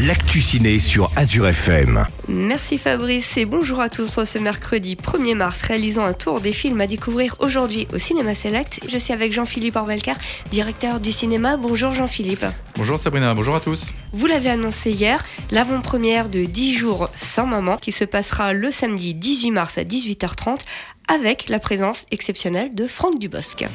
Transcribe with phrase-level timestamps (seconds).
[0.00, 2.06] l'actu ciné sur Azure FM.
[2.28, 4.24] Merci Fabrice et bonjour à tous.
[4.24, 8.80] Ce mercredi 1er mars, réalisons un tour des films à découvrir aujourd'hui au Cinéma Select.
[8.88, 10.16] Je suis avec Jean-Philippe Orvelcar,
[10.50, 11.56] directeur du cinéma.
[11.56, 12.44] Bonjour Jean-Philippe.
[12.76, 13.92] Bonjour Sabrina, bonjour à tous.
[14.12, 19.14] Vous l'avez annoncé hier, l'avant-première de 10 jours sans maman qui se passera le samedi
[19.14, 20.58] 18 mars à 18h30
[21.08, 23.66] avec la présence exceptionnelle de Franck Dubosc.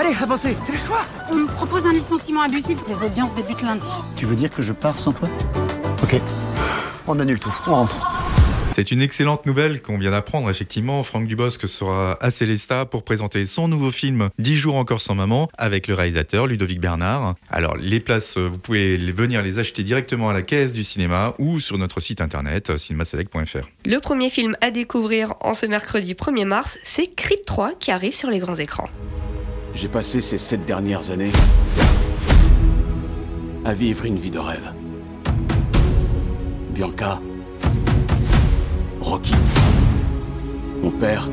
[0.00, 2.78] Allez, avancez, quel choix On me propose un licenciement abusif.
[2.88, 3.86] Les audiences débutent lundi.
[4.16, 5.28] Tu veux dire que je pars sans toi
[6.02, 6.18] Ok.
[7.06, 8.10] On annule tout, on rentre.
[8.74, 10.48] C'est une excellente nouvelle qu'on vient d'apprendre.
[10.48, 15.14] Effectivement, Franck Dubosc sera à Célesta pour présenter son nouveau film 10 jours encore sans
[15.14, 17.34] maman avec le réalisateur Ludovic Bernard.
[17.50, 21.60] Alors, les places, vous pouvez venir les acheter directement à la caisse du cinéma ou
[21.60, 23.68] sur notre site internet cinémaselect.fr.
[23.84, 28.14] Le premier film à découvrir en ce mercredi 1er mars, c'est Creed 3 qui arrive
[28.14, 28.88] sur les grands écrans.
[29.74, 31.32] J'ai passé ces sept dernières années
[33.64, 34.72] à vivre une vie de rêve.
[36.74, 37.20] Bianca,
[39.00, 39.34] Rocky,
[40.82, 41.28] mon père,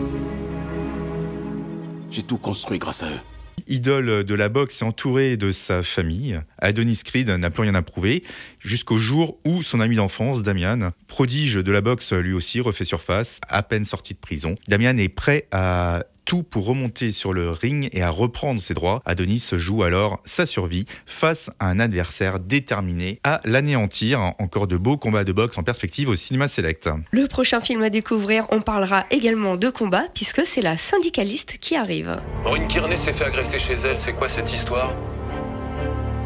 [2.12, 3.20] j'ai tout construit grâce à eux.
[3.68, 7.82] Idole de la boxe et entouré de sa famille, Adonis Creed n'a plus rien à
[7.82, 8.24] prouver
[8.60, 13.42] jusqu'au jour où son ami d'enfance, Damian, prodige de la boxe lui aussi, refait surface,
[13.50, 14.56] à peine sorti de prison.
[14.70, 19.02] Damian est prêt à tout pour remonter sur le ring et à reprendre ses droits.
[19.06, 24.34] Adonis joue alors sa survie face à un adversaire déterminé à l'anéantir.
[24.38, 26.90] Encore de beaux combats de boxe en perspective au cinéma select.
[27.12, 31.78] Le prochain film à découvrir, on parlera également de combat puisque c'est la syndicaliste qui
[31.78, 32.18] arrive.
[32.44, 34.94] Maureen Kearney s'est fait agresser chez elle, c'est quoi cette histoire?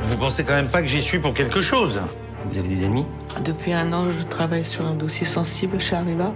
[0.02, 2.02] Vous pensez quand même pas que j'y suis pour quelque chose?
[2.48, 3.06] Vous avez des ennemis?
[3.46, 6.34] Depuis un an, je travaille sur un dossier sensible chez Arriva.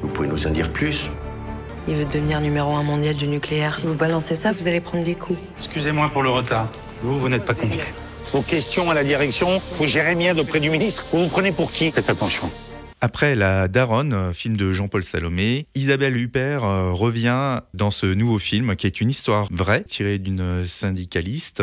[0.00, 1.10] Vous pouvez nous en dire plus?
[1.88, 3.76] Il veut devenir numéro un mondial du nucléaire.
[3.76, 5.38] Si vous balancez ça, vous allez prendre des coups.
[5.58, 6.68] Excusez-moi pour le retard.
[7.02, 7.80] Vous, vous n'êtes pas convié.
[8.32, 11.06] Vos questions à la direction, vous gérez bien auprès du ministre.
[11.12, 12.50] Vous vous prenez pour qui Faites attention.
[13.00, 18.86] Après La Daronne, film de Jean-Paul Salomé, Isabelle Huppert revient dans ce nouveau film qui
[18.86, 21.62] est une histoire vraie tirée d'une syndicaliste,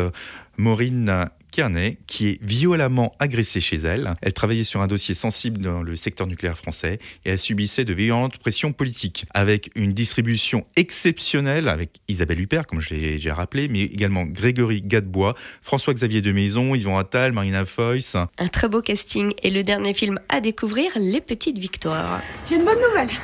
[0.56, 4.14] Maureen Kearney, qui est violemment agressée chez elle.
[4.22, 7.94] Elle travaillait sur un dossier sensible dans le secteur nucléaire français et elle subissait de
[7.94, 13.68] violentes pressions politiques, avec une distribution exceptionnelle avec Isabelle Huppert, comme je l'ai déjà rappelé,
[13.68, 18.16] mais également Grégory Gadebois, François-Xavier de Maison, Yvon Attal, Marina Foyce.
[18.38, 22.20] Un très beau casting et le dernier film à découvrir, Les Petites Victoires.
[22.48, 23.14] J'ai une bonne nouvelle.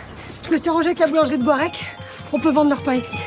[0.47, 1.83] Je me suis arrangé avec la boulangerie de Boirec.
[2.33, 3.19] On peut vendre leur pain ici.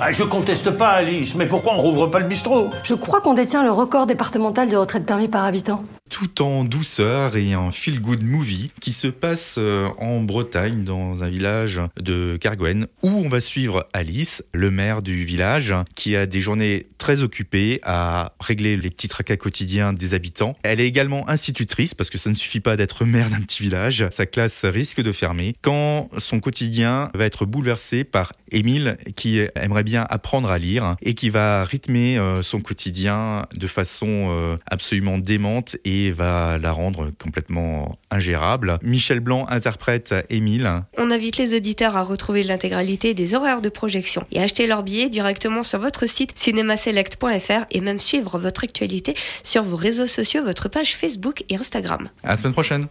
[0.00, 2.68] Ah, je conteste pas, Alice, mais pourquoi on rouvre pas le bistrot?
[2.82, 5.84] Je crois qu'on détient le record départemental de retraite permis par habitant.
[6.14, 9.58] Tout en douceur et un feel-good movie qui se passe
[9.98, 15.24] en Bretagne, dans un village de Cargwen, où on va suivre Alice, le maire du
[15.24, 20.56] village, qui a des journées très occupées à régler les petits tracas quotidiens des habitants.
[20.62, 24.06] Elle est également institutrice, parce que ça ne suffit pas d'être maire d'un petit village.
[24.12, 29.82] Sa classe risque de fermer quand son quotidien va être bouleversé par Émile, qui aimerait
[29.82, 35.74] bien apprendre à lire et qui va rythmer son quotidien de façon absolument démente
[36.04, 38.78] et va la rendre complètement ingérable.
[38.82, 40.82] Michel Blanc interprète Émile.
[40.98, 45.08] On invite les auditeurs à retrouver l'intégralité des horaires de projection et acheter leurs billets
[45.08, 50.68] directement sur votre site cinémaselect.fr et même suivre votre actualité sur vos réseaux sociaux, votre
[50.68, 52.08] page Facebook et Instagram.
[52.22, 52.82] À la semaine prochaine.